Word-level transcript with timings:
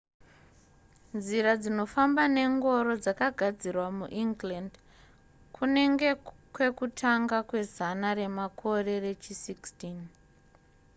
nzira 1.17 1.51
dzinofamba 1.61 2.23
nengoro 2.35 2.91
dzakagadzirwa 3.03 3.87
muengland 3.97 4.73
kunenge 5.55 6.09
kwekutanga 6.53 7.37
kwezana 7.49 8.07
remakore 8.19 8.93
rechi 9.05 9.33
16 9.45 10.03